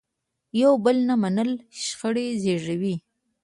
[0.61, 1.51] یو بل نه منل
[1.83, 2.95] شخړې زیږوي.